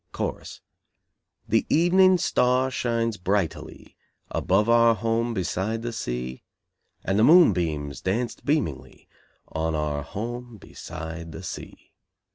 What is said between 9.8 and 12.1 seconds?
home beside the sea.